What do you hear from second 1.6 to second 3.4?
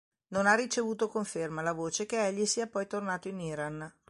la voce che egli sia poi tornato in